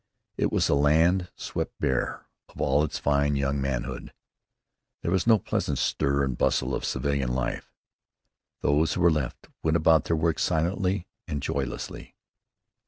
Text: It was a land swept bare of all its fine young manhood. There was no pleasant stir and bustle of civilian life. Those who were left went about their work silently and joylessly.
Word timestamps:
It 0.35 0.51
was 0.51 0.67
a 0.67 0.73
land 0.73 1.29
swept 1.35 1.77
bare 1.79 2.25
of 2.49 2.59
all 2.59 2.83
its 2.83 2.97
fine 2.97 3.35
young 3.35 3.61
manhood. 3.61 4.11
There 5.03 5.11
was 5.11 5.27
no 5.27 5.37
pleasant 5.37 5.77
stir 5.77 6.23
and 6.23 6.35
bustle 6.35 6.73
of 6.73 6.85
civilian 6.85 7.33
life. 7.35 7.71
Those 8.61 8.93
who 8.95 9.01
were 9.01 9.11
left 9.11 9.47
went 9.61 9.77
about 9.77 10.05
their 10.05 10.15
work 10.17 10.39
silently 10.39 11.05
and 11.27 11.39
joylessly. 11.39 12.15